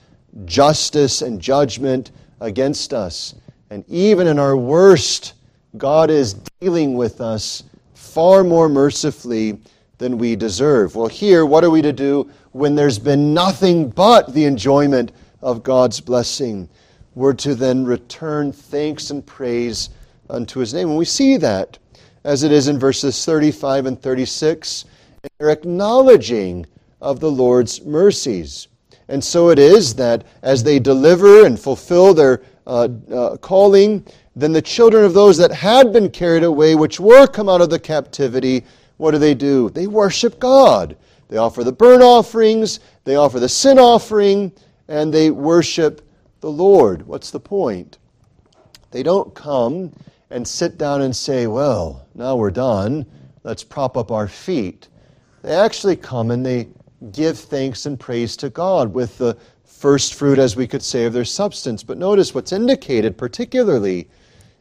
[0.44, 3.34] justice and judgment against us.
[3.70, 5.34] And even in our worst,
[5.76, 7.62] God is dealing with us
[7.94, 9.60] far more mercifully
[10.00, 10.96] than we deserve.
[10.96, 15.62] Well, here, what are we to do when there's been nothing but the enjoyment of
[15.62, 16.70] God's blessing?
[17.14, 19.90] We're to then return thanks and praise
[20.30, 20.88] unto his name.
[20.88, 21.78] And we see that
[22.24, 24.86] as it is in verses 35 and 36.
[25.38, 26.64] They're acknowledging
[27.02, 28.68] of the Lord's mercies.
[29.08, 34.52] And so it is that as they deliver and fulfill their uh, uh, calling, then
[34.54, 37.78] the children of those that had been carried away, which were come out of the
[37.78, 38.64] captivity,
[39.00, 39.70] what do they do?
[39.70, 40.94] They worship God.
[41.28, 44.52] They offer the burnt offerings, they offer the sin offering,
[44.88, 46.02] and they worship
[46.40, 47.06] the Lord.
[47.06, 47.96] What's the point?
[48.90, 49.92] They don't come
[50.28, 53.06] and sit down and say, well, now we're done.
[53.42, 54.88] Let's prop up our feet.
[55.42, 56.68] They actually come and they
[57.12, 59.34] give thanks and praise to God with the
[59.64, 61.82] first fruit, as we could say, of their substance.
[61.82, 64.10] But notice what's indicated particularly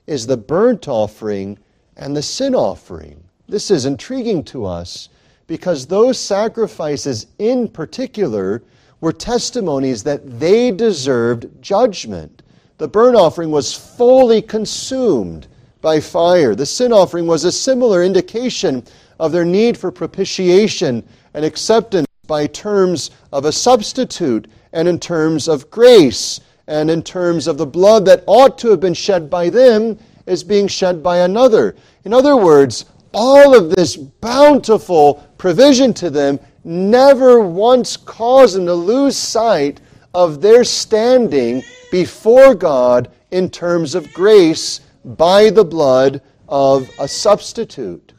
[0.08, 1.60] is the burnt offering
[1.98, 3.22] and the sin offering.
[3.50, 5.10] This is intriguing to us
[5.48, 8.62] because those sacrifices in particular
[9.02, 12.44] were testimonies that they deserved judgment.
[12.78, 15.48] The burnt offering was fully consumed
[15.82, 16.54] by fire.
[16.54, 18.84] The sin offering was a similar indication
[19.20, 25.48] of their need for propitiation and acceptance by terms of a substitute and in terms
[25.48, 29.50] of grace and in terms of the blood that ought to have been shed by
[29.50, 29.98] them
[30.28, 31.76] is being shed by another.
[32.06, 38.74] In other words, all of this bountiful provision to them never once caused them to
[38.74, 39.82] lose sight
[40.14, 48.14] of their standing before God in terms of grace by the blood of a substitute.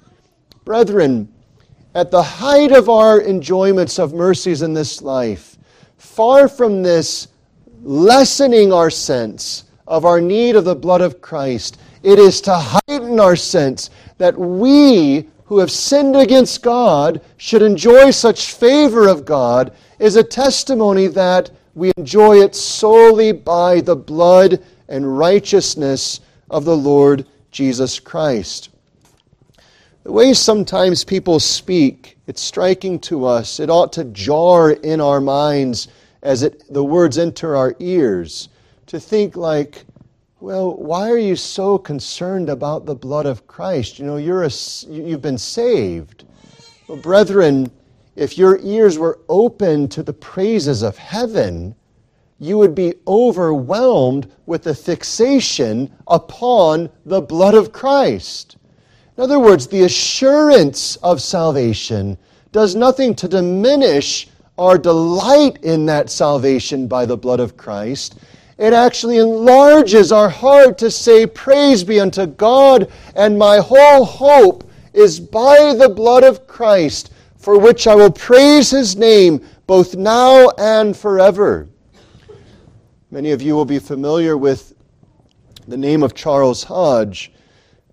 [0.64, 1.32] Brethren,
[1.94, 5.58] at the height of our enjoyments of mercies in this life,
[5.98, 7.28] far from this
[7.82, 13.18] lessening our sense of our need of the blood of Christ, it is to heighten
[13.18, 13.90] our sense
[14.20, 20.22] that we who have sinned against God should enjoy such favor of God is a
[20.22, 27.98] testimony that we enjoy it solely by the blood and righteousness of the Lord Jesus
[27.98, 28.68] Christ.
[30.02, 33.58] The way sometimes people speak, it's striking to us.
[33.58, 35.88] It ought to jar in our minds
[36.22, 38.50] as it, the words enter our ears
[38.88, 39.86] to think like,
[40.40, 43.98] well, why are you so concerned about the blood of Christ?
[43.98, 44.50] You know, you're a,
[44.88, 46.24] you've been saved.
[46.88, 47.70] Well, brethren,
[48.16, 51.74] if your ears were open to the praises of heaven,
[52.38, 58.56] you would be overwhelmed with the fixation upon the blood of Christ.
[59.18, 62.16] In other words, the assurance of salvation
[62.50, 68.18] does nothing to diminish our delight in that salvation by the blood of Christ.
[68.60, 74.70] It actually enlarges our heart to say, Praise be unto God, and my whole hope
[74.92, 80.50] is by the blood of Christ, for which I will praise his name both now
[80.58, 81.70] and forever.
[83.10, 84.74] Many of you will be familiar with
[85.66, 87.32] the name of Charles Hodge.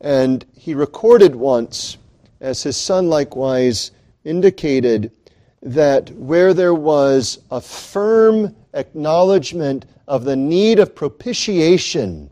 [0.02, 1.98] And he recorded once,
[2.42, 3.92] as his son likewise
[4.26, 5.14] indicated,
[5.62, 12.30] that where there was a firm acknowledgement of the need of propitiation,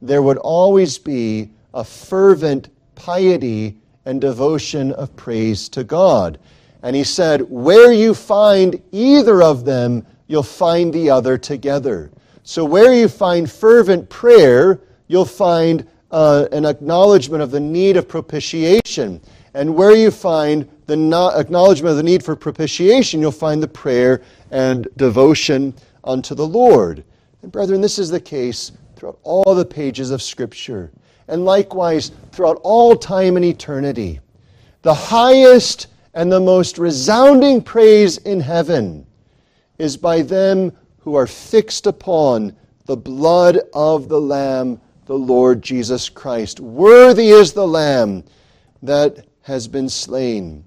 [0.00, 6.38] there would always be a fervent piety and devotion of praise to God.
[6.82, 12.10] And he said, Where you find either of them, you'll find the other together.
[12.42, 18.08] So, where you find fervent prayer, you'll find uh, an acknowledgement of the need of
[18.08, 19.20] propitiation.
[19.54, 23.68] And where you find the no- acknowledgement of the need for propitiation, you'll find the
[23.68, 25.74] prayer and devotion
[26.04, 27.04] unto the Lord.
[27.42, 30.90] And brethren, this is the case throughout all the pages of Scripture,
[31.28, 34.20] and likewise throughout all time and eternity.
[34.82, 39.06] The highest and the most resounding praise in heaven
[39.78, 42.54] is by them who are fixed upon
[42.86, 46.60] the blood of the Lamb the Lord Jesus Christ.
[46.60, 48.24] Worthy is the Lamb
[48.82, 50.64] that has been slain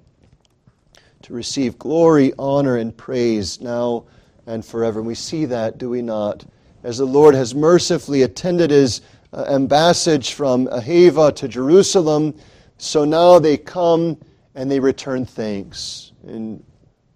[1.22, 4.06] to receive glory, honor, and praise now
[4.46, 5.00] and forever.
[5.00, 6.46] And we see that, do we not?
[6.84, 9.02] As the Lord has mercifully attended his
[9.34, 12.38] uh, ambassage from Ahava to Jerusalem,
[12.78, 14.18] so now they come
[14.54, 16.12] and they return thanks.
[16.28, 16.64] In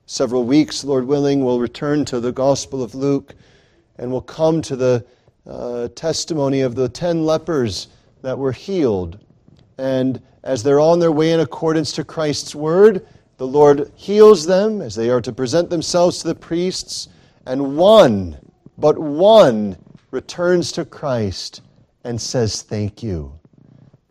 [0.06, 3.36] several weeks, Lord willing, we'll return to the Gospel of Luke
[3.98, 5.06] and we'll come to the
[5.46, 7.90] uh, testimony of the ten lepers
[8.22, 9.20] that were healed.
[9.78, 13.06] And as they're on their way in accordance to Christ's word,
[13.38, 17.08] the Lord heals them as they are to present themselves to the priests.
[17.46, 18.38] And one,
[18.78, 19.78] but one,
[20.12, 21.62] returns to Christ
[22.04, 23.34] and says, Thank you.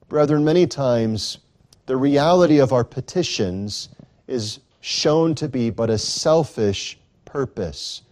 [0.09, 1.39] Brethren, many times
[1.87, 3.91] the reality of our petitions
[4.26, 8.03] is shown to be but a selfish purpose.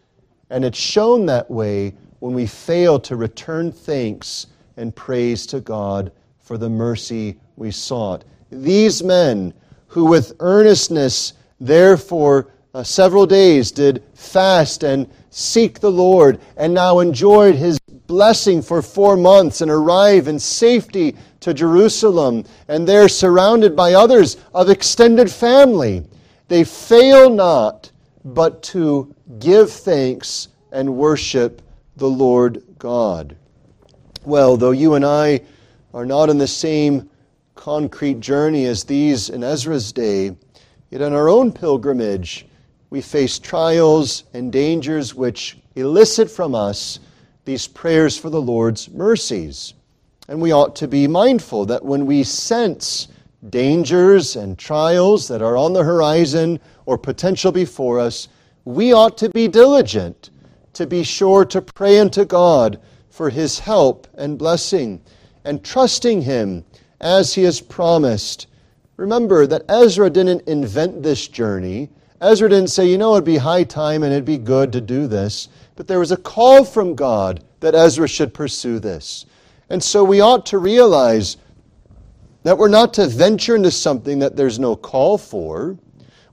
[0.51, 4.47] And it's shown that way when we fail to return thanks
[4.77, 6.13] and praise to God
[6.47, 8.25] for the mercy we sought.
[8.51, 9.53] These men
[9.89, 17.01] who with earnestness, therefore, uh, several days did fast and seek the Lord, and now
[17.01, 23.75] enjoyed his blessing for four months and arrive in safety to Jerusalem, and there surrounded
[23.75, 26.05] by others of extended family.
[26.47, 27.91] They fail not
[28.25, 31.61] but to give thanks and worship
[31.97, 33.35] the Lord God.
[34.25, 35.41] Well, though you and I
[35.97, 37.09] are not in the same
[37.55, 40.37] concrete journey as these in Ezra's day,
[40.91, 42.47] yet in our own pilgrimage,
[42.91, 46.99] we face trials and dangers which elicit from us
[47.47, 49.73] these prayers for the Lord's mercies.
[50.29, 53.09] And we ought to be mindful that when we sense
[53.49, 58.29] dangers and trials that are on the horizon or potential before us,
[58.67, 60.29] we ought to be diligent
[60.75, 65.01] to be sure to pray unto God for his help and blessing,
[65.47, 66.65] and trusting him
[67.01, 68.49] as he has promised.
[68.97, 71.89] Remember that Ezra didn't invent this journey.
[72.21, 75.07] Ezra didn't say, you know, it'd be high time and it'd be good to do
[75.07, 75.49] this.
[75.77, 79.27] But there was a call from God that Ezra should pursue this.
[79.71, 81.37] And so we ought to realize
[82.43, 85.77] that we're not to venture into something that there's no call for.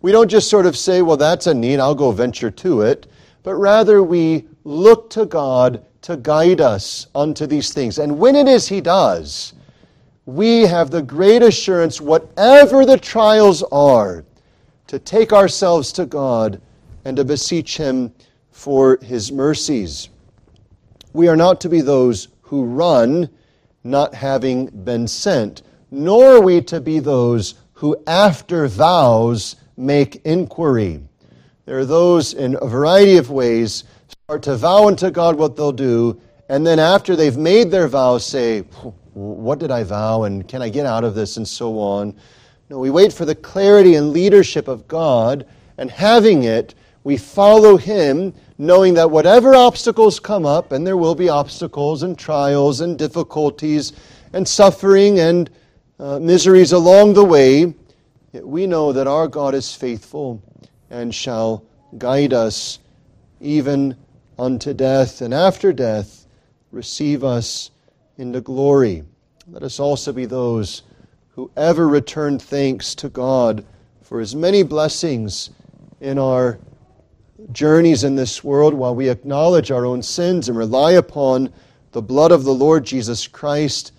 [0.01, 3.07] We don't just sort of say, well, that's a need, I'll go venture to it,
[3.41, 7.97] but rather we look to God to guide us unto these things.
[7.97, 9.53] And when it is He does,
[10.25, 14.23] we have the great assurance, whatever the trials are,
[14.87, 16.61] to take ourselves to God
[17.05, 18.13] and to beseech Him
[18.51, 20.09] for His mercies.
[21.13, 23.29] We are not to be those who run,
[23.83, 31.01] not having been sent, nor are we to be those who, after vows, make inquiry.
[31.65, 33.85] There are those in a variety of ways
[34.27, 36.17] start to vow unto God what they'll do,
[36.47, 38.61] and then after they've made their vows, say,
[39.11, 42.15] What did I vow, and can I get out of this, and so on.
[42.69, 45.45] No, we wait for the clarity and leadership of God,
[45.77, 51.15] and having it, we follow Him, knowing that whatever obstacles come up, and there will
[51.15, 53.91] be obstacles and trials and difficulties
[54.31, 55.49] and suffering and
[55.99, 57.73] uh, miseries along the way,
[58.31, 60.41] we know that our God is faithful
[60.89, 61.65] and shall
[61.97, 62.79] guide us
[63.41, 63.97] even
[64.37, 66.27] unto death, and after death,
[66.71, 67.71] receive us
[68.17, 69.03] into glory.
[69.49, 70.83] Let us also be those
[71.29, 73.65] who ever return thanks to God
[74.01, 75.49] for his many blessings
[75.99, 76.59] in our
[77.51, 81.51] journeys in this world while we acknowledge our own sins and rely upon
[81.91, 83.91] the blood of the Lord Jesus Christ.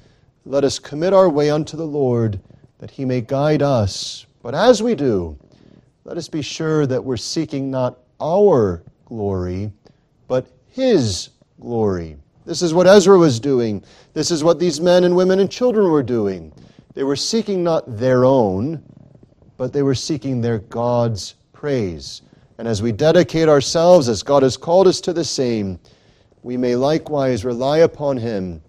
[0.45, 2.41] Let us commit our way unto the Lord
[2.79, 4.27] that he may guide us.
[4.43, 5.39] But as we do,
[6.05, 9.73] let us be sure that we're seeking not our glory,
[10.29, 12.17] but his glory.
[12.45, 13.83] This is what Ezra was doing.
[14.13, 16.53] This is what these men and women and children were doing.
[16.95, 18.83] They were seeking not their own,
[19.57, 22.23] but they were seeking their God's praise.
[22.59, 25.79] And as we dedicate ourselves, as God has called us to the same,
[26.43, 28.63] we may likewise rely upon Him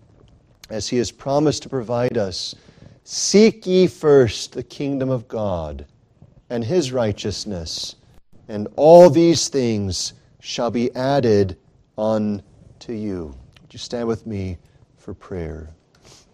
[0.70, 2.56] as He has promised to provide us.
[3.04, 5.86] Seek ye first the kingdom of God
[6.50, 7.96] and His righteousness,
[8.48, 10.14] and all these things
[10.46, 11.58] shall be added
[11.98, 13.36] unto you.
[13.62, 14.60] Would you stand with me
[14.96, 15.75] for prayer?